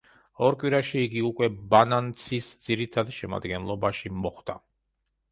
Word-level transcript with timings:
ორ 0.45 0.55
კვირაში 0.61 1.01
იგი 1.07 1.19
უკვე 1.27 1.49
ბანანცის 1.73 2.47
ძირითად 2.67 3.11
შემადგენლობაში 3.19 4.11
მოხვდა. 4.23 4.57